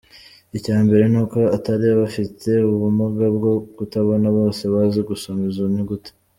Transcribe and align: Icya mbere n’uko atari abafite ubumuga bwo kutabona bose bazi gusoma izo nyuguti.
Icya 0.57 0.75
mbere 0.85 1.03
n’uko 1.11 1.39
atari 1.55 1.85
abafite 1.95 2.49
ubumuga 2.73 3.25
bwo 3.35 3.51
kutabona 3.75 4.27
bose 4.37 4.63
bazi 4.73 4.99
gusoma 5.09 5.41
izo 5.51 5.65
nyuguti. 5.75 6.11